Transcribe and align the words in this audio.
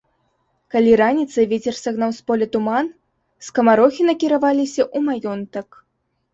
Калі 0.75 0.95
раніцай 1.01 1.45
вецер 1.51 1.77
сагнаў 1.83 2.15
з 2.21 2.25
поля 2.31 2.47
туман, 2.57 2.91
скамарохі 3.51 4.01
накіраваліся 4.11 4.83
ў 4.95 5.31
маёнтак. 5.31 5.67